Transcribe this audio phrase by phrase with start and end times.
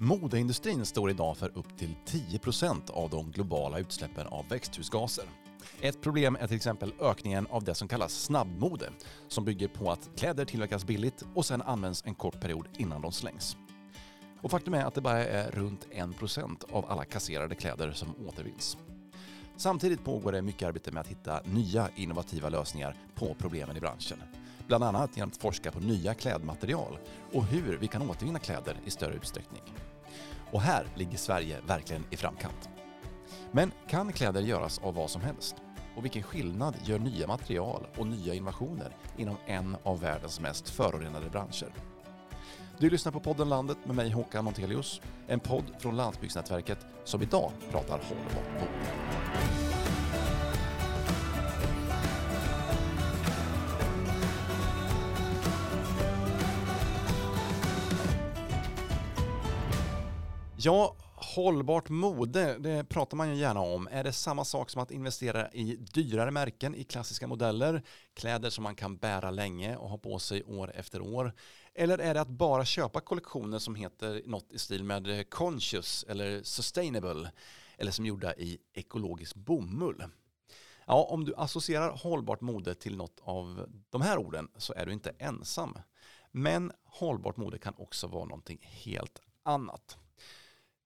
[0.00, 5.24] Modeindustrin står idag för upp till 10% av de globala utsläppen av växthusgaser.
[5.80, 8.90] Ett problem är till exempel ökningen av det som kallas snabbmode,
[9.28, 13.12] som bygger på att kläder tillverkas billigt och sen används en kort period innan de
[13.12, 13.56] slängs.
[14.40, 18.76] Och faktum är att det bara är runt 1% av alla kasserade kläder som återvinns.
[19.56, 24.22] Samtidigt pågår det mycket arbete med att hitta nya innovativa lösningar på problemen i branschen.
[24.66, 26.98] Bland annat genom att forska på nya klädmaterial
[27.32, 29.62] och hur vi kan återvinna kläder i större utsträckning.
[30.52, 32.68] Och här ligger Sverige verkligen i framkant.
[33.52, 35.56] Men kan kläder göras av vad som helst?
[35.96, 41.30] Och vilken skillnad gör nya material och nya innovationer inom en av världens mest förorenade
[41.30, 41.72] branscher?
[42.78, 45.00] Du lyssnar på podden Landet med mig Håkan Montelius.
[45.26, 49.67] En podd från Landsbygdsnätverket som idag pratar hållbart mode.
[60.60, 63.88] Ja, hållbart mode, det pratar man ju gärna om.
[63.90, 67.82] Är det samma sak som att investera i dyrare märken i klassiska modeller,
[68.14, 71.32] kläder som man kan bära länge och ha på sig år efter år?
[71.74, 76.42] Eller är det att bara köpa kollektioner som heter något i stil med conscious eller
[76.42, 77.30] sustainable
[77.76, 80.04] eller som gjorda i ekologisk bomull?
[80.86, 84.92] Ja, om du associerar hållbart mode till något av de här orden så är du
[84.92, 85.78] inte ensam.
[86.32, 89.98] Men hållbart mode kan också vara någonting helt annat.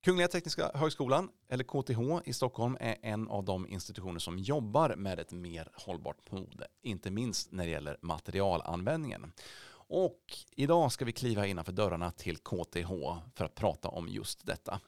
[0.05, 5.19] Kungliga Tekniska Högskolan, eller KTH i Stockholm, är en av de institutioner som jobbar med
[5.19, 9.33] ett mer hållbart mode, inte minst när det gäller materialanvändningen.
[9.75, 10.21] Och
[10.57, 12.91] idag ska vi kliva innanför dörrarna till KTH
[13.35, 14.81] för att prata om just detta.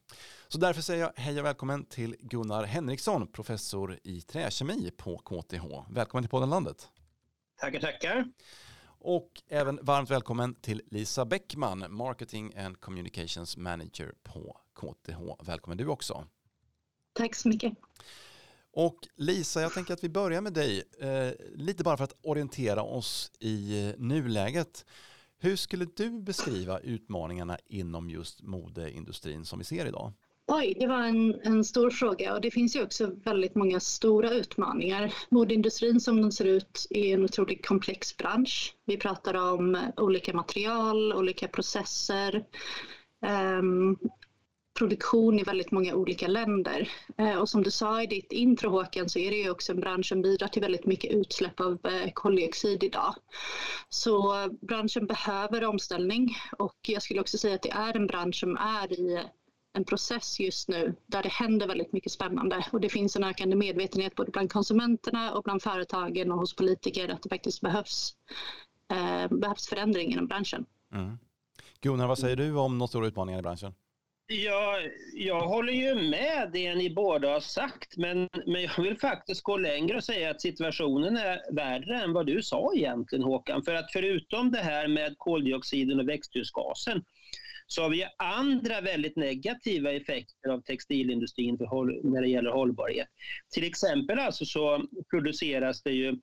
[0.48, 5.64] Så därför säger jag hej och välkommen till Gunnar Henriksson, professor i träkemi på KTH.
[5.90, 6.88] Välkommen till podden Landet.
[7.60, 8.24] Tackar, tackar.
[8.86, 15.46] Och även varmt välkommen till Lisa Bäckman, Marketing and Communications Manager på KTH.
[15.46, 16.26] Välkommen du också.
[17.12, 17.72] Tack så mycket.
[18.72, 22.82] Och Lisa, jag tänker att vi börjar med dig, eh, lite bara för att orientera
[22.82, 24.84] oss i eh, nuläget.
[25.38, 30.12] Hur skulle du beskriva utmaningarna inom just modeindustrin som vi ser idag?
[30.46, 34.30] Oj, det var en, en stor fråga och det finns ju också väldigt många stora
[34.30, 35.14] utmaningar.
[35.28, 38.74] Modeindustrin som den ser ut är en otroligt komplex bransch.
[38.84, 42.44] Vi pratar om olika material, olika processer,
[43.58, 43.98] um,
[44.74, 46.88] produktion i väldigt många olika länder.
[47.16, 49.80] Eh, och som du sa i ditt intro Håkan så är det ju också en
[49.80, 53.14] bransch som bidrar till väldigt mycket utsläpp av eh, koldioxid idag.
[53.88, 58.56] Så branschen behöver omställning och jag skulle också säga att det är en bransch som
[58.56, 59.24] är i
[59.72, 63.56] en process just nu där det händer väldigt mycket spännande och det finns en ökande
[63.56, 68.14] medvetenhet både bland konsumenterna och bland företagen och hos politiker att det faktiskt behövs,
[68.92, 70.66] eh, behövs förändring inom branschen.
[70.92, 71.18] Mm.
[71.80, 73.74] Gunnar, vad säger du om de stora utmaningarna i branschen?
[74.26, 74.78] Ja,
[75.14, 79.56] jag håller ju med det ni båda har sagt, men, men jag vill faktiskt gå
[79.56, 83.62] längre och säga att situationen är värre än vad du sa egentligen Håkan.
[83.62, 87.04] För att förutom det här med koldioxiden och växthusgasen
[87.66, 93.08] så har vi andra väldigt negativa effekter av textilindustrin för, när det gäller hållbarhet.
[93.54, 96.16] Till exempel alltså så produceras det ju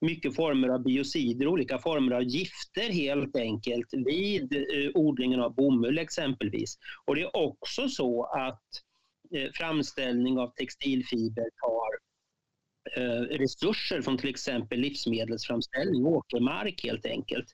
[0.00, 5.98] mycket former av biocider, olika former av gifter helt enkelt vid eh, odlingen av bomull
[5.98, 6.78] exempelvis.
[7.04, 8.62] Och det är också så att
[9.34, 12.04] eh, framställning av textilfiber tar
[12.96, 17.46] eh, resurser från till exempel livsmedelsframställning, åkermark helt enkelt.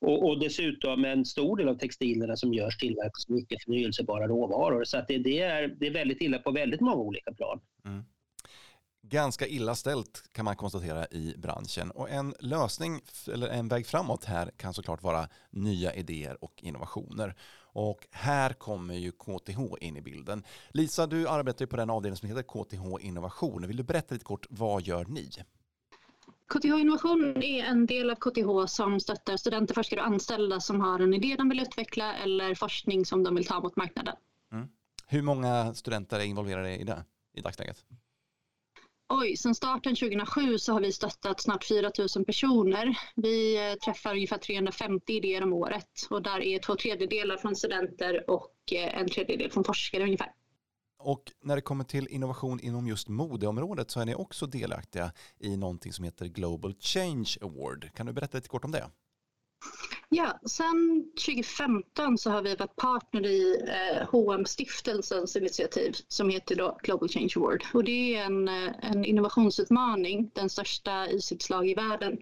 [0.00, 4.84] Och, och, dessutom en stor del av textilerna som görs tillverkas med icke förnyelsebara råvaror.
[4.84, 7.60] Så att det, det, är, det är väldigt illa på väldigt många olika plan.
[7.84, 8.04] Mm.
[9.08, 13.00] Ganska illa ställt kan man konstatera i branschen och en lösning
[13.32, 17.34] eller en väg framåt här kan såklart vara nya idéer och innovationer.
[17.58, 20.44] Och här kommer ju KTH in i bilden.
[20.68, 23.66] Lisa, du arbetar på den avdelning som heter KTH Innovation.
[23.66, 25.30] Vill du berätta lite kort, vad gör ni?
[26.54, 31.00] KTH Innovation är en del av KTH som stöttar studenter, forskare och anställda som har
[31.00, 34.16] en idé de vill utveckla eller forskning som de vill ta mot marknaden.
[34.52, 34.68] Mm.
[35.06, 37.04] Hur många studenter är involverade i det
[37.34, 37.84] i dagsläget?
[39.08, 42.98] Oj, sedan starten 2007 så har vi stöttat snart 4 000 personer.
[43.14, 48.30] Vi eh, träffar ungefär 350 idéer om året och där är två tredjedelar från studenter
[48.30, 50.32] och eh, en tredjedel från forskare ungefär.
[50.98, 55.56] Och när det kommer till innovation inom just modeområdet så är ni också delaktiga i
[55.56, 57.90] någonting som heter Global Change Award.
[57.94, 58.90] Kan du berätta lite kort om det?
[60.08, 66.56] Ja, sen 2015 så har vi varit partner i eh, H&M stiftelsens initiativ som heter
[66.56, 67.64] då Global Change Award.
[67.74, 72.18] Och det är en, eh, en innovationsutmaning, den största i sitt slag i världen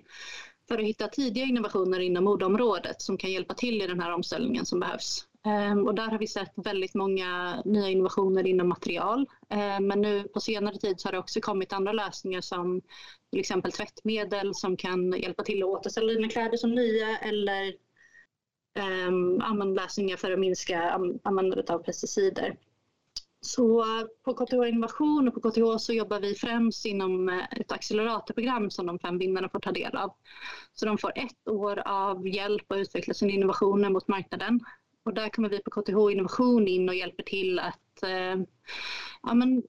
[0.69, 4.67] för att hitta tidiga innovationer inom modeområdet som kan hjälpa till i den här omställningen
[4.67, 5.27] som behövs.
[5.47, 9.27] Ehm, och där har vi sett väldigt många nya innovationer inom material.
[9.51, 12.81] Ehm, men nu på senare tid så har det också kommit andra lösningar som
[13.31, 17.75] till exempel tvättmedel som kan hjälpa till att återställa dina kläder som nya eller
[18.79, 22.57] ehm, um, lösningar för att minska användandet av pesticider.
[23.41, 23.85] Så
[24.25, 28.99] på KTH Innovation och på KTH så jobbar vi främst inom ett acceleratorprogram som de
[28.99, 30.15] fem vinnarna får ta del av.
[30.75, 34.61] Så de får ett år av hjälp att utveckla sina innovationer mot marknaden.
[35.05, 38.37] Och där kommer vi på KTH Innovation in och hjälper till att eh,
[39.23, 39.63] ja, men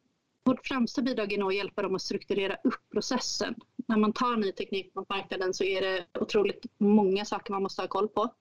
[0.43, 3.55] vårt främsta bidrag är nog att hjälpa dem att strukturera upp processen.
[3.87, 7.81] När man tar ny teknik mot marknaden så är det otroligt många saker man måste
[7.81, 8.33] ha koll på.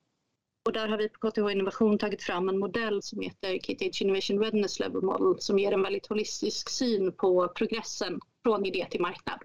[0.67, 4.39] Och där har vi på KTH Innovation tagit fram en modell som heter KTH Innovation
[4.39, 9.39] Readiness Level Model som ger en väldigt holistisk syn på progressen från idé till marknad.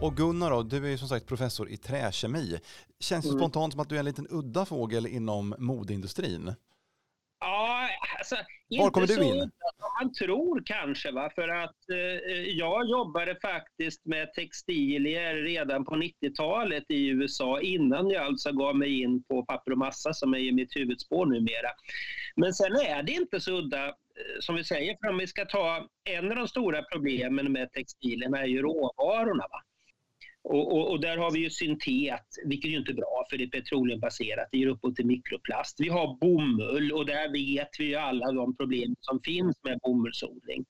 [0.00, 2.58] Och Gunnar då, du är ju som sagt professor i träkemi.
[3.00, 3.40] Känns det mm.
[3.40, 6.54] spontant som att du är en liten udda fågel inom modeindustrin?
[7.40, 8.36] Ja, alltså,
[8.68, 9.50] Var kommer du in?
[10.00, 11.10] man tror kanske.
[11.10, 11.30] Va?
[11.34, 18.22] För att eh, jag jobbade faktiskt med textilier redan på 90-talet i USA innan jag
[18.22, 21.70] alltså gav mig in på papper och massa som är mitt huvudspår numera.
[22.36, 23.92] Men sen är det inte så udda eh,
[24.40, 28.38] som vi säger, för om vi ska ta en av de stora problemen med textilerna
[28.38, 29.44] är ju råvarorna.
[29.50, 29.62] Va?
[30.44, 33.38] Och, och, och, där har vi ju syntet, vilket är ju inte är bra för
[33.38, 34.48] det är petroleumbaserat.
[34.52, 35.80] Det ger upphov till mikroplast.
[35.80, 40.64] Vi har bomull och där vet vi ju alla de problem som finns med bomullsodling.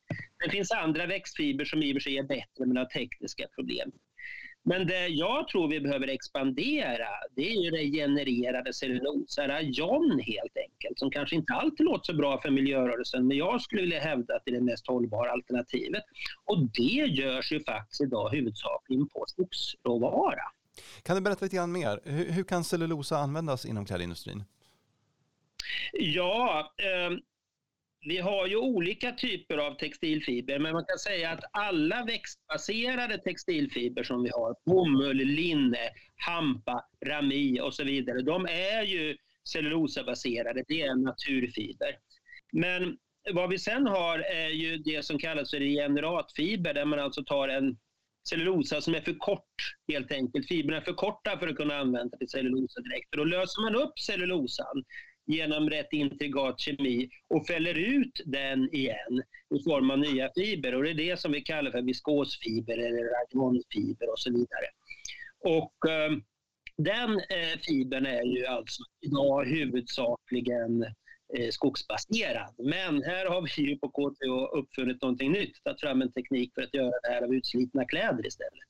[0.45, 3.93] Det finns andra växtfiber som i och för sig är bättre men har tekniska problem.
[4.69, 10.99] Men det jag tror vi behöver expandera, det är ju regenererade cellulosa, rayon helt enkelt,
[10.99, 14.43] som kanske inte alltid låter så bra för miljörörelsen, men jag skulle vilja hävda att
[14.45, 16.03] det är det mest hållbara alternativet.
[16.45, 20.43] Och det görs ju faktiskt idag huvudsakligen på skogsråvara.
[21.03, 22.01] Kan du berätta lite grann mer?
[22.05, 24.45] Hur, hur kan cellulosa användas inom klädindustrin?
[25.93, 27.19] Ja, eh,
[28.01, 34.03] vi har ju olika typer av textilfiber, men man kan säga att alla växtbaserade textilfiber
[34.03, 39.17] som vi har, bomull, linne, hampa, rami och så vidare, de är ju
[39.49, 41.97] cellulosabaserade, det är naturfiber.
[42.53, 42.97] Men
[43.33, 47.49] vad vi sen har är ju det som kallas för regeneratfiber, där man alltså tar
[47.49, 47.77] en
[48.29, 50.49] cellulosa som är för kort helt enkelt.
[50.49, 53.09] Fibrerna är för korta för att kunna använda till cellulosa direkt.
[53.11, 54.85] för Då löser man upp cellulosan
[55.29, 59.23] genom rätt intrigat kemi och fäller ut den igen
[59.55, 60.75] i form av nya fiber.
[60.75, 64.69] Och det är det som vi kallar för viskosfiber eller ragonfiber och så vidare.
[65.45, 66.11] Och eh,
[66.77, 70.83] den eh, fibern är ju alltså idag huvudsakligen
[71.37, 72.55] eh, skogsbaserad.
[72.59, 76.63] Men här har vi ju på KTH uppfunnit någonting nytt, tagit fram en teknik för
[76.63, 78.69] att göra det här av utslitna kläder istället.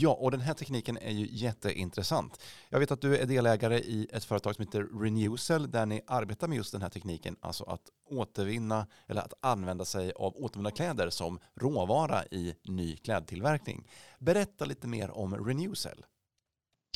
[0.00, 2.42] Ja, och den här tekniken är ju jätteintressant.
[2.68, 6.48] Jag vet att du är delägare i ett företag som heter Renewcell där ni arbetar
[6.48, 11.10] med just den här tekniken, alltså att återvinna eller att använda sig av återvunna kläder
[11.10, 13.88] som råvara i ny klädtillverkning.
[14.18, 16.04] Berätta lite mer om Renewcell.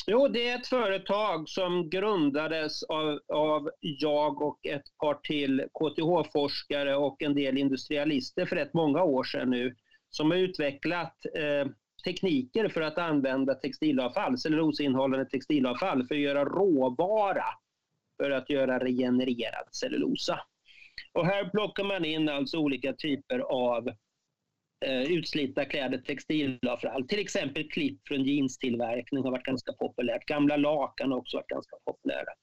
[0.07, 6.95] Jo, det är ett företag som grundades av, av jag och ett par till KTH-forskare
[6.95, 9.75] och en del industrialister för rätt många år sedan nu
[10.09, 11.71] som har utvecklat eh,
[12.03, 17.45] tekniker för att använda textilavfall, cellulosainnehållande textilavfall, för att göra råvara
[18.17, 20.39] för att göra regenererad cellulosa.
[21.13, 23.87] Och här plockar man in alltså olika typer av
[24.85, 27.07] eh, utslitna kläder, textilavfall.
[27.07, 30.25] Till exempel klipp från jeanstillverkning har varit ganska populärt.
[30.25, 32.33] Gamla lakan har också varit ganska populära.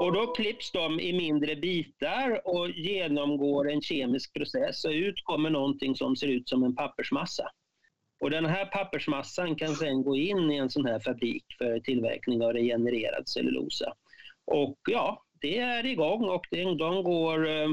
[0.00, 5.50] Och då klipps de i mindre bitar och genomgår en kemisk process och ut kommer
[5.50, 7.50] någonting som ser ut som en pappersmassa.
[8.22, 12.42] Och den här pappersmassan kan sen gå in i en sån här fabrik för tillverkning
[12.42, 13.92] av regenererad cellulosa.
[14.44, 16.46] Och ja, det är igång och
[16.78, 17.68] de går eh,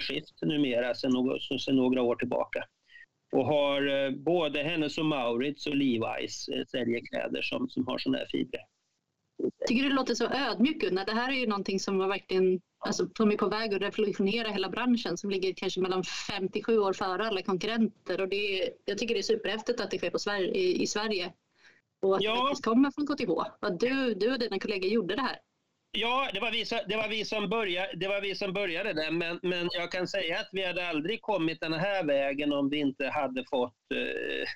[0.00, 2.64] skift numera sedan några, sedan några år tillbaka.
[3.32, 7.98] Och har eh, både Hennes och Maurits och Levi's eh, säljer kläder som, som har
[7.98, 8.64] såna här fibrer.
[9.66, 11.04] Tycker du låter så ödmjuk Gunnar.
[11.04, 14.48] Det här är ju någonting som var verkligen alltså, som är på väg att revolutionera
[14.48, 18.20] hela branschen som ligger kanske mellan 57 år före alla konkurrenter.
[18.20, 20.86] Och det är, jag tycker det är superhäftigt att det sker på Sverige, i, i
[20.86, 21.32] Sverige
[22.02, 22.32] och att ja.
[22.32, 23.50] det faktiskt kommer från KTH.
[23.60, 25.38] Att du, du och dina kollegor gjorde det här.
[25.92, 29.10] Ja, det var vi, det var vi, som, började, det var vi som började det,
[29.10, 32.78] men, men jag kan säga att vi hade aldrig kommit den här vägen om vi
[32.78, 34.48] inte hade fått eh,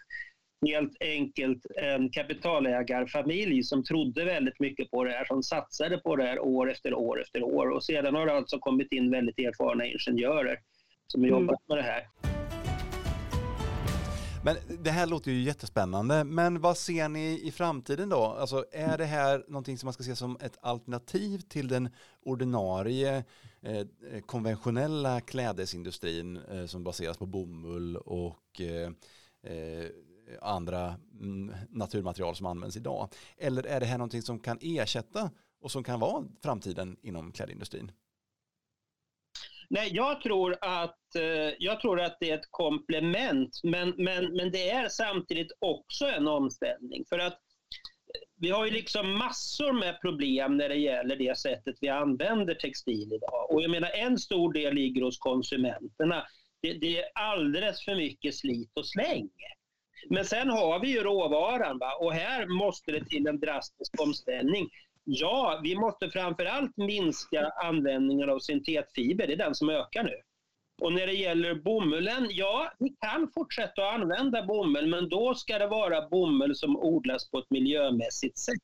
[0.66, 6.25] helt enkelt en kapitalägarfamilj som trodde väldigt mycket på det här, som satsade på det
[6.25, 7.71] här år efter år efter år.
[7.71, 10.59] Och sedan har det alltså kommit in väldigt erfarna ingenjörer
[11.06, 11.59] som har jobbat mm.
[11.68, 12.02] med det här.
[14.44, 16.25] Men det här låter ju jättespännande.
[16.25, 18.25] Men vad ser ni i framtiden då?
[18.25, 21.88] Alltså är det här någonting som man ska se som ett alternativ till den
[22.21, 23.25] ordinarie
[23.62, 23.87] eh,
[24.26, 28.90] konventionella klädesindustrin eh, som baseras på bomull och eh,
[29.52, 29.88] eh
[30.43, 33.09] andra mm, naturmaterial som används idag?
[33.38, 37.93] Eller är det här någonting som kan ersätta och som kan vara framtiden inom klädindustrin?
[39.71, 44.53] Nej, jag tror att, eh, jag tror att det är ett komplement, men, men, men
[44.53, 47.05] det är samtidigt också en omställning.
[47.09, 51.76] För att eh, vi har ju liksom massor med problem när det gäller det sättet
[51.81, 53.50] vi använder textil idag.
[53.50, 56.26] Och jag menar en stor del ligger hos konsumenterna.
[56.62, 59.31] Det, det är alldeles för mycket slit och släng.
[60.11, 61.93] Men sen har vi ju råvaran va?
[62.01, 64.69] och här måste det till en drastisk omställning.
[65.05, 69.27] Ja, vi måste framför allt minska användningen av syntetfiber.
[69.27, 70.21] Det är den som ökar nu.
[70.81, 75.59] Och när det gäller bomullen, ja, vi kan fortsätta att använda bomull, men då ska
[75.59, 78.55] det vara bomull som odlas på ett miljömässigt sätt.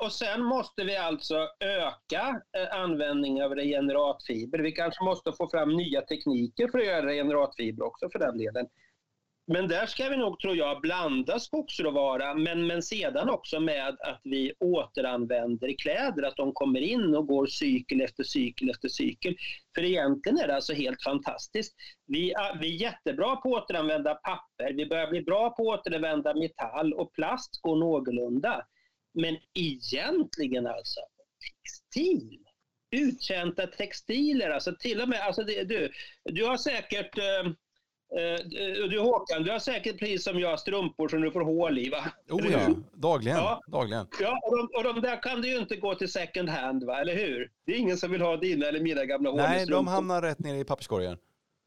[0.00, 4.58] och sen måste vi alltså öka eh, användningen av regeneratfiber.
[4.58, 8.66] Vi kanske måste få fram nya tekniker för att göra regeneratfiber också för den delen.
[9.46, 14.20] Men där ska vi nog, tror jag, blanda skogsråvara, men, men sedan också med att
[14.24, 19.36] vi återanvänder kläder, att de kommer in och går cykel efter cykel efter cykel.
[19.74, 21.74] För egentligen är det alltså helt fantastiskt.
[22.06, 26.34] Vi, vi är jättebra på att återanvända papper, vi börjar bli bra på att återanvända
[26.34, 28.66] metall och plast går någorlunda.
[29.14, 31.00] Men egentligen alltså,
[31.40, 32.38] textil
[32.92, 35.90] uttjänta textiler, alltså till och med, alltså det, du,
[36.24, 37.52] du har säkert eh,
[38.18, 41.90] Eh, du Håkan, du har säkert precis som jag strumpor som du får hål i
[41.90, 42.04] va?
[42.30, 43.38] Oh ja, dagligen.
[43.38, 44.06] Ja, dagligen.
[44.20, 47.00] ja och, de, och de där kan du ju inte gå till second hand va,
[47.00, 47.50] eller hur?
[47.66, 50.38] Det är ingen som vill ha dina eller mina gamla hål Nej, de hamnar rätt
[50.38, 51.18] ner i papperskorgen.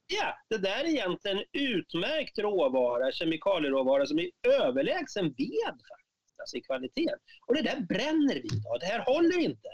[0.08, 4.30] Ja, det där är egentligen utmärkt råvara, kemikalieråvara som är
[4.62, 7.14] överlägsen ved faktiskt, alltså i kvalitet.
[7.48, 9.70] Och det där bränner vi idag, det här håller inte.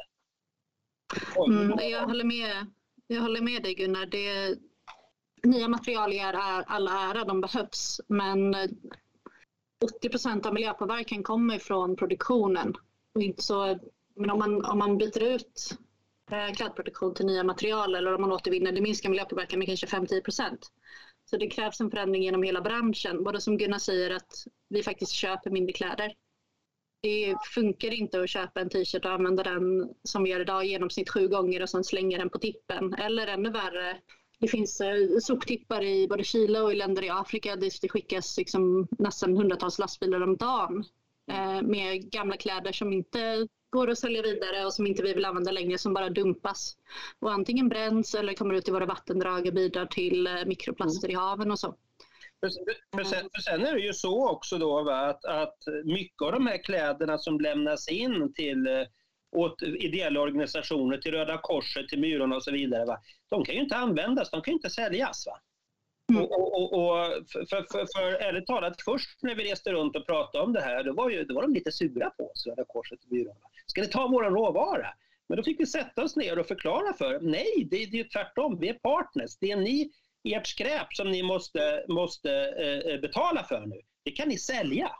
[1.47, 2.65] Mm, jag, håller med,
[3.07, 4.05] jag håller med dig Gunnar.
[4.05, 4.57] Det,
[5.43, 8.01] nya material i all ära, de behövs.
[8.07, 8.55] Men
[9.85, 12.73] 80 procent av miljöpåverkan kommer från produktionen.
[13.37, 13.79] Så,
[14.15, 15.77] men om man, om man byter ut
[16.31, 20.21] eh, klädproduktion till nya material eller om man återvinner, det minskar miljöpåverkan med kanske 5-10
[20.21, 20.71] procent.
[21.29, 23.23] Så det krävs en förändring genom hela branschen.
[23.23, 26.13] Både som Gunnar säger att vi faktiskt köper mindre kläder.
[27.01, 30.69] Det funkar inte att köpa en t-shirt och använda den som vi gör idag i
[30.69, 32.93] genomsnitt sju gånger och sen slänga den på tippen.
[32.93, 33.97] Eller ännu värre,
[34.41, 38.37] det finns eh, soptippar i både Chile och i länder i Afrika dit det skickas
[38.37, 40.83] liksom nästan hundratals lastbilar om dagen
[41.31, 45.25] eh, med gamla kläder som inte går att sälja vidare och som inte vi vill
[45.25, 46.77] använda längre som bara dumpas.
[47.19, 51.13] Och antingen bränns eller kommer ut i våra vattendrag och bidrar till eh, mikroplaster i
[51.13, 51.75] haven och så.
[52.95, 56.31] För sen, för sen, är det ju så också då va, att, att mycket av
[56.31, 58.83] de här kläderna som lämnas in till eh,
[59.31, 62.85] åt ideella organisationer, till Röda Korset, till Myrorna och så vidare.
[62.85, 62.97] Va?
[63.31, 65.27] De kan ju inte användas, de kan ju inte säljas.
[65.27, 65.39] Va?
[66.09, 66.23] Mm.
[66.23, 70.05] Och, och, och, för, för, för, för ärligt talat, först när vi reste runt och
[70.05, 72.63] pratade om det här, då var, ju, då var de lite sura på oss, Röda
[72.67, 73.45] Korset och Myrorna.
[73.65, 74.87] Ska ni ta vår råvara?
[75.29, 77.31] Men då fick vi sätta oss ner och förklara för dem.
[77.31, 78.59] Nej, det, det är tvärtom.
[78.59, 79.37] Vi är partners.
[79.39, 79.91] Det är ni,
[80.23, 83.81] ert skräp som ni måste, måste eh, betala för nu.
[84.03, 84.91] Det kan ni sälja.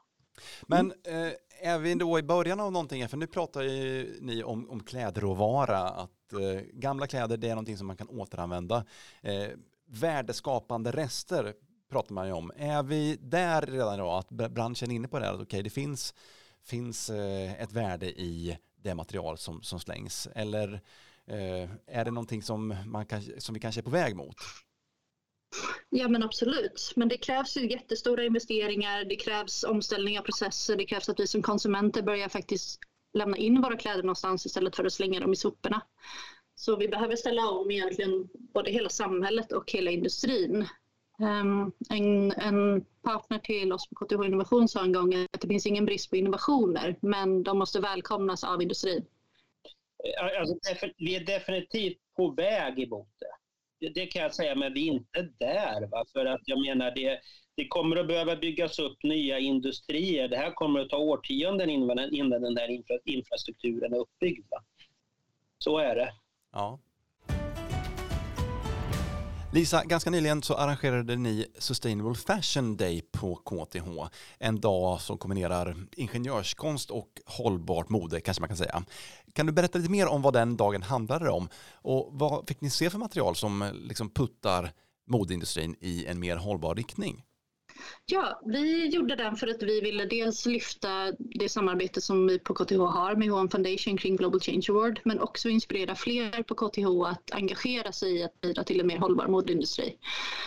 [0.68, 4.70] Men eh, är vi då i början av någonting, för nu pratar ju ni om,
[4.70, 8.86] om klädråvara, att eh, gamla kläder det är någonting som man kan återanvända.
[9.22, 9.48] Eh,
[9.86, 11.54] värdeskapande rester
[11.90, 12.52] pratar man ju om.
[12.56, 14.18] Är vi där redan idag?
[14.18, 16.14] att branschen är inne på det, att okej okay, det finns,
[16.64, 20.74] finns eh, ett värde i det material som, som slängs, eller
[21.28, 24.36] eh, är det någonting som, man kan, som vi kanske är på väg mot?
[25.90, 30.86] Ja men absolut, men det krävs ju jättestora investeringar, det krävs omställning av processer, det
[30.86, 32.80] krävs att vi som konsumenter börjar faktiskt
[33.13, 35.82] lämna in våra kläder någonstans istället för att slänga dem i soporna.
[36.56, 40.68] Så vi behöver ställa om egentligen både hela samhället och hela industrin.
[41.20, 45.65] Um, en, en, partner till oss på KTH Innovation sa en gång att det finns
[45.65, 49.06] ingen brist på innovationer, men de måste välkomnas av industrin.
[50.03, 50.56] Eh, alltså,
[50.98, 53.41] vi är definitivt på väg emot det
[53.89, 55.88] det kan jag säga, men vi är inte där.
[55.88, 56.06] Va?
[56.13, 57.20] För att jag menar, det,
[57.62, 60.27] det kommer att behöva byggas upp nya industrier.
[60.27, 64.46] Det här kommer att ta årtionden innan, innan den här infra, infrastrukturen är uppbyggd.
[64.50, 64.63] Va?
[65.58, 66.13] Så är det.
[66.53, 66.80] Ja.
[69.53, 74.15] Lisa, ganska nyligen så arrangerade ni Sustainable Fashion Day på KTH.
[74.39, 78.84] En dag som kombinerar ingenjörskonst och hållbart mode kanske man kan säga.
[79.34, 81.50] Kan du berätta lite mer om vad den dagen handlade om?
[81.74, 84.72] Och vad fick ni se för material som liksom puttar
[85.08, 87.24] modeindustrin i en mer hållbar riktning?
[88.06, 92.54] Ja, vi gjorde den för att vi ville dels lyfta det samarbete som vi på
[92.54, 97.12] KTH har med HM Foundation kring Global Change Award men också inspirera fler på KTH
[97.12, 99.98] att engagera sig i att bidra till en mer hållbar modeindustri.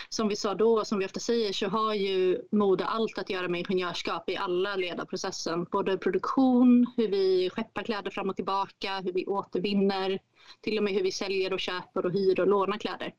[0.09, 3.29] Som vi sa då och som vi ofta säger så har ju mode allt att
[3.29, 5.65] göra med ingenjörskap i alla led av processen.
[5.71, 10.19] Både produktion, hur vi skeppar kläder fram och tillbaka, hur vi återvinner,
[10.61, 13.13] till och med hur vi säljer och köper och hyr och lånar kläder.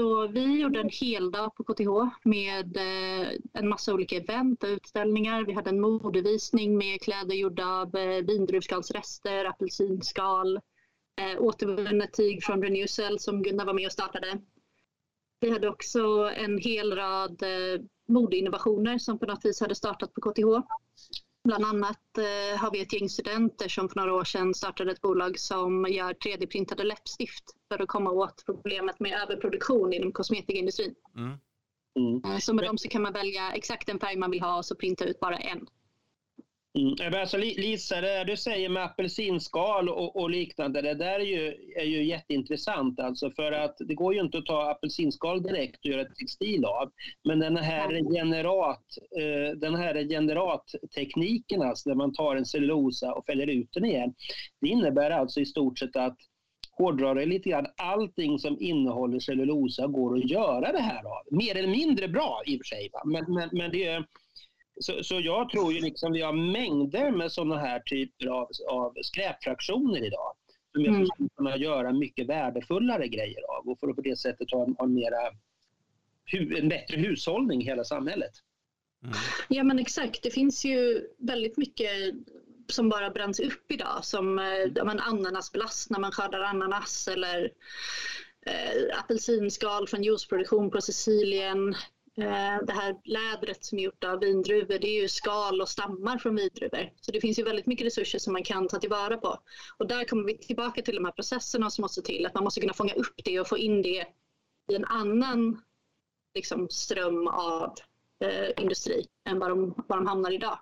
[0.00, 5.44] Så vi gjorde en heldag på KTH med eh, en massa olika event och utställningar.
[5.44, 10.56] Vi hade en modevisning med kläder gjorda av eh, vindruvskalsrester, apelsinskal,
[11.20, 14.40] eh, återvunnet tyg från Renewcell som Gunnar var med och startade.
[15.40, 17.42] Vi hade också en hel rad
[18.08, 20.66] modeinnovationer som på något vis hade startat på KTH.
[21.44, 25.00] Bland annat eh, har vi ett gäng studenter som för några år sedan startade ett
[25.00, 30.94] bolag som gör 3D-printade läppstift för att komma åt problemet med överproduktion inom kosmetikaindustrin.
[31.16, 31.38] Mm.
[32.24, 32.40] Mm.
[32.40, 34.74] Så med dem så kan man välja exakt den färg man vill ha och så
[34.74, 35.66] printa ut bara en.
[36.78, 37.20] Mm.
[37.20, 41.84] Alltså, Lisa, det du säger med apelsinskal och, och, liknande, det där är ju, är
[41.84, 43.00] ju jätteintressant.
[43.00, 46.90] Alltså för att det går ju inte att ta apelsinskal direkt och göra textil av.
[47.24, 48.84] Men den här, generat,
[49.20, 54.14] eh, den här generattekniken, alltså där man tar en cellulosa och fäller ut den igen,
[54.60, 56.16] det innebär alltså i stort sett att
[56.78, 61.22] hårdrar det lite grann, allting som innehåller cellulosa går att göra det här av.
[61.30, 64.04] Mer eller mindre bra i och för sig, men, men, men det är
[64.80, 68.94] så, så jag tror ju liksom vi har mängder med sådana här typer av, av
[69.02, 70.32] skräpfraktioner idag.
[70.72, 71.06] Som jag mm.
[71.06, 74.74] skulle kunna göra mycket värdefullare grejer av och för att på det sättet ha en,
[74.78, 75.30] ha en, mera,
[76.58, 78.32] en bättre hushållning i hela samhället.
[79.04, 79.14] Mm.
[79.48, 81.90] Ja men exakt, det finns ju väldigt mycket
[82.66, 87.50] som bara bränns upp idag som eh, ananasblast när man skördar ananas eller
[88.46, 91.74] eh, apelsinskal från juiceproduktion på Sicilien.
[92.18, 96.18] Eh, det här lädret som är gjort av vindruvor det är ju skal och stammar
[96.18, 96.92] från vindruvor.
[97.00, 99.38] Så det finns ju väldigt mycket resurser som man kan ta tillvara på.
[99.78, 102.26] Och där kommer vi tillbaka till de här processerna som måste till.
[102.26, 104.06] Att man måste kunna fånga upp det och få in det
[104.72, 105.62] i en annan
[106.34, 107.74] liksom, ström av
[108.24, 110.58] eh, industri än vad de, var de hamnar idag.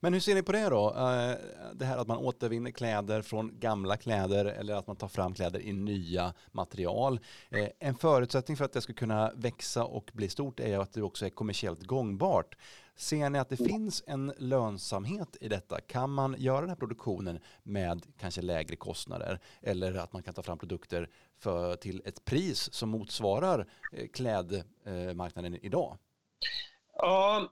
[0.00, 0.88] Men hur ser ni på det då?
[0.88, 1.34] Eh,
[1.74, 5.60] det här att man återvinner kläder från gamla kläder eller att man tar fram kläder
[5.60, 7.20] i nya material.
[7.50, 11.02] Eh, en förutsättning för att det ska kunna växa och bli stort är att det
[11.02, 12.56] också är kommersiellt gångbart.
[12.96, 15.80] Ser ni att det finns en lönsamhet i detta?
[15.80, 20.42] Kan man göra den här produktionen med kanske lägre kostnader eller att man kan ta
[20.42, 25.98] fram produkter för, till ett pris som motsvarar eh, klädmarknaden idag?
[26.94, 27.48] Ja,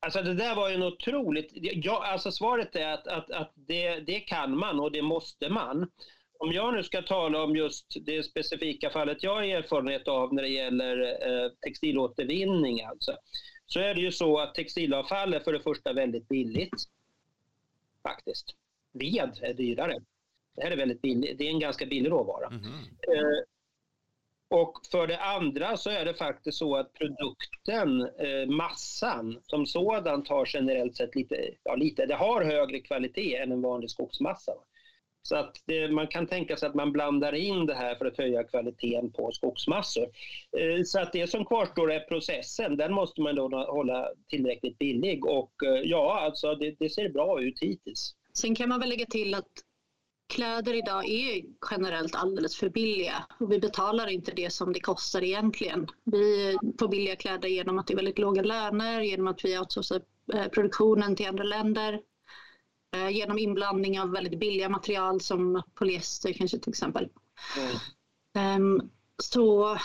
[0.00, 1.50] Alltså det där var ju något otroligt.
[1.54, 5.90] Ja, alltså svaret är att, att, att det, det kan man och det måste man.
[6.38, 10.42] Om jag nu ska tala om just det specifika fallet jag har erfarenhet av när
[10.42, 13.16] det gäller eh, textilåtervinning alltså,
[13.66, 16.82] så är det ju så att textilavfall är för det första väldigt billigt.
[18.02, 18.46] Faktiskt.
[18.92, 19.98] Ved är dyrare.
[20.56, 21.38] Det här är väldigt billigt.
[21.38, 22.46] Det är en ganska billig råvara.
[22.46, 22.62] Mm
[24.52, 30.24] och för det andra så är det faktiskt så att produkten, eh, massan som sådan
[30.24, 34.52] tar generellt sett lite, ja lite, det har högre kvalitet än en vanlig skogsmassa.
[35.22, 38.18] Så att det, man kan tänka sig att man blandar in det här för att
[38.18, 40.06] höja kvaliteten på skogsmassor.
[40.58, 45.24] Eh, så att det som kvarstår är processen, den måste man då hålla tillräckligt billig
[45.24, 48.14] och eh, ja, alltså det, det ser bra ut hittills.
[48.34, 49.52] Sen kan man väl lägga till att
[50.28, 55.22] kläder idag är generellt alldeles för billiga och vi betalar inte det som det kostar
[55.24, 55.88] egentligen.
[56.04, 60.02] Vi får billiga kläder genom att det är väldigt låga löner, genom att vi outsourcar
[60.34, 62.00] eh, produktionen till andra länder,
[62.96, 67.08] eh, genom inblandning av väldigt billiga material som polyester kanske till exempel.
[67.58, 67.76] Mm.
[68.34, 68.90] Ehm,
[69.22, 69.78] så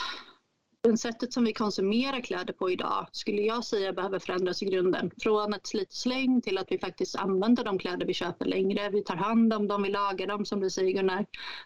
[0.88, 5.12] den sättet som vi konsumerar kläder på idag skulle jag säga behöver förändras i grunden.
[5.21, 8.89] Från ett slit släng till att vi faktiskt använder de kläder vi köper längre.
[8.89, 11.26] Vi tar hand om dem, vi lagar dem som du säger Gunnar.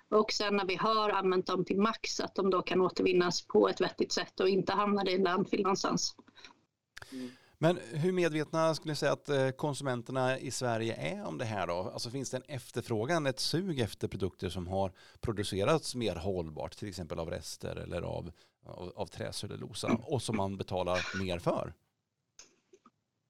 [0.09, 3.69] Och sen när vi har använt dem till max att de då kan återvinnas på
[3.69, 6.15] ett vettigt sätt och inte hamnar i en landfill någonstans.
[7.11, 7.29] Mm.
[7.57, 11.67] Men hur medvetna skulle ni säga att eh, konsumenterna i Sverige är om det här
[11.67, 11.91] då?
[11.93, 16.87] Alltså finns det en efterfrågan, ett sug efter produkter som har producerats mer hållbart, till
[16.87, 18.31] exempel av rester eller av
[18.65, 21.73] av, av träcellulosa och som man betalar mer för?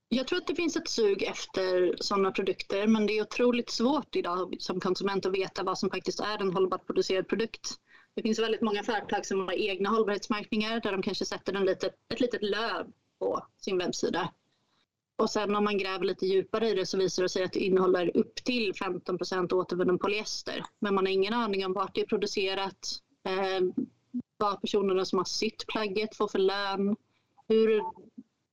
[0.09, 4.15] Jag tror att det finns ett sug efter sådana produkter men det är otroligt svårt
[4.15, 7.79] idag som konsument att veta vad som faktiskt är en hållbart producerad produkt.
[8.15, 11.93] Det finns väldigt många företag som har egna hållbarhetsmärkningar där de kanske sätter en litet,
[12.13, 12.87] ett litet löv
[13.19, 14.31] på sin webbsida.
[15.17, 17.59] Och sen om man gräver lite djupare i det så visar det sig att det
[17.59, 20.63] innehåller upp till 15% återvunnen polyester.
[20.79, 23.85] Men man har ingen aning om vart det är producerat, eh,
[24.37, 26.95] vad personerna som har sytt plagget får för lön,
[27.47, 27.81] hur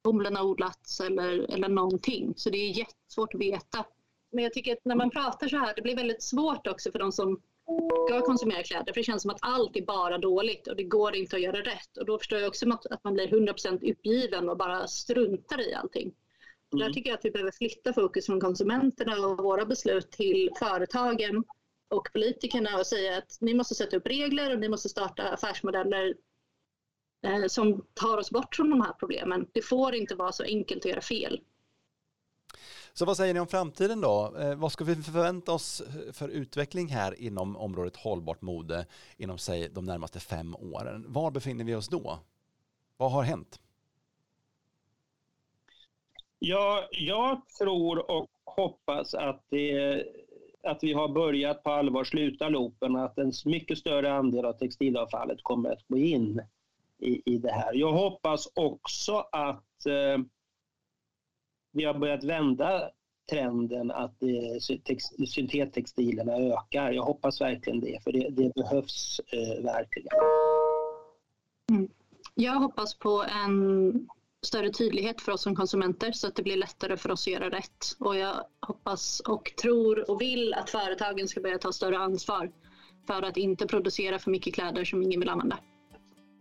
[0.04, 2.34] bomullen har odlats eller, eller någonting.
[2.36, 3.84] Så det är jättesvårt att veta.
[4.30, 6.98] Men jag tycker att när man pratar så här, det blir väldigt svårt också för
[6.98, 7.40] de som
[8.08, 8.92] ska konsumera kläder.
[8.92, 11.60] För det känns som att allt är bara dåligt och det går inte att göra
[11.60, 11.96] rätt.
[11.96, 16.12] Och då förstår jag också att man blir 100% uppgiven och bara struntar i allting.
[16.72, 16.86] Mm.
[16.86, 21.44] Där tycker jag att vi behöver flytta fokus från konsumenterna och våra beslut till företagen
[21.88, 26.14] och politikerna och säga att ni måste sätta upp regler och ni måste starta affärsmodeller
[27.22, 29.46] eh, som tar oss bort från de här problemen.
[29.52, 31.40] Det får inte vara så enkelt att göra fel.
[32.92, 34.36] Så vad säger ni om framtiden då?
[34.38, 39.68] Eh, vad ska vi förvänta oss för utveckling här inom området hållbart mode inom säg
[39.68, 41.04] de närmaste fem åren?
[41.08, 42.18] Var befinner vi oss då?
[42.96, 43.60] Vad har hänt?
[46.38, 50.04] Ja, jag tror och hoppas att, det,
[50.62, 54.52] att vi har börjat på allvar sluta loopen och att en mycket större andel av
[54.52, 56.42] textilavfallet kommer att gå in
[56.98, 57.74] i, i det här.
[57.74, 60.24] Jag hoppas också att eh,
[61.72, 62.90] vi har börjat vända
[63.30, 66.92] trenden att eh, syntettextilerna ökar.
[66.92, 70.08] Jag hoppas verkligen det, för det, det behövs eh, verkligen.
[71.70, 71.88] Mm.
[72.34, 74.08] Jag hoppas på en
[74.46, 77.50] större tydlighet för oss som konsumenter så att det blir lättare för oss att göra
[77.50, 77.96] rätt.
[77.98, 82.50] Och jag hoppas och tror och vill att företagen ska börja ta större ansvar
[83.06, 85.58] för att inte producera för mycket kläder som ingen vill använda.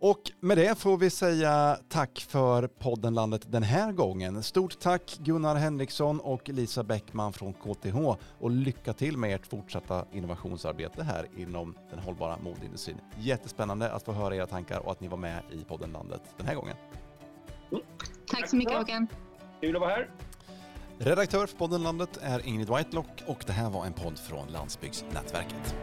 [0.01, 4.43] Och med det får vi säga tack för podden Landet den här gången.
[4.43, 7.97] Stort tack Gunnar Henriksson och Lisa Bäckman från KTH
[8.39, 12.97] och lycka till med ert fortsatta innovationsarbete här inom den hållbara modeindustrin.
[13.19, 16.47] Jättespännande att få höra era tankar och att ni var med i podden Landet den
[16.47, 16.75] här gången.
[17.71, 17.84] Mm.
[18.27, 19.08] Tack så mycket Håkan.
[19.62, 20.10] Kul att vara här.
[20.97, 25.75] Redaktör för podden Landet är Ingrid Whitelock och det här var en podd från Landsbygdsnätverket.